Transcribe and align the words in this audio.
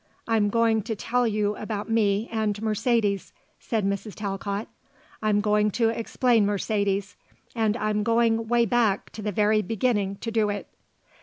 I'm 0.27 0.49
going 0.49 0.81
to 0.81 0.95
tell 0.95 1.27
you 1.27 1.55
about 1.57 1.87
me 1.87 2.27
and 2.31 2.59
Mercedes," 2.59 3.33
said 3.59 3.85
Mrs. 3.85 4.15
Talcott. 4.15 4.67
"I'm 5.21 5.41
going 5.41 5.69
to 5.77 5.89
explain 5.89 6.43
Mercedes. 6.47 7.17
And 7.55 7.77
I'm 7.77 8.01
going 8.01 8.47
way 8.47 8.65
back 8.65 9.11
to 9.11 9.21
the 9.21 9.31
very 9.31 9.61
beginning 9.61 10.15
to 10.15 10.31
do 10.31 10.49
it." 10.49 10.67